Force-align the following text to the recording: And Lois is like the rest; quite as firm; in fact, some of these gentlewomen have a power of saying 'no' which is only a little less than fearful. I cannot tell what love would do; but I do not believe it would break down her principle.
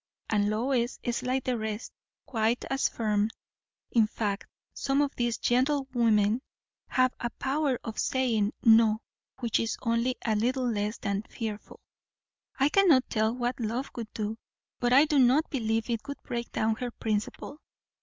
And 0.31 0.49
Lois 0.49 0.97
is 1.03 1.21
like 1.21 1.43
the 1.43 1.59
rest; 1.59 1.91
quite 2.25 2.65
as 2.71 2.89
firm; 2.89 3.29
in 3.91 4.07
fact, 4.07 4.47
some 4.73 4.99
of 4.99 5.15
these 5.15 5.37
gentlewomen 5.37 6.41
have 6.87 7.13
a 7.19 7.29
power 7.29 7.77
of 7.83 7.99
saying 7.99 8.51
'no' 8.63 8.99
which 9.41 9.59
is 9.59 9.77
only 9.83 10.15
a 10.25 10.35
little 10.35 10.67
less 10.67 10.97
than 10.97 11.21
fearful. 11.29 11.79
I 12.59 12.69
cannot 12.69 13.11
tell 13.11 13.31
what 13.35 13.59
love 13.59 13.91
would 13.95 14.11
do; 14.15 14.39
but 14.79 14.91
I 14.91 15.05
do 15.05 15.19
not 15.19 15.47
believe 15.51 15.87
it 15.87 16.07
would 16.07 16.23
break 16.23 16.51
down 16.51 16.77
her 16.77 16.89
principle. 16.89 17.59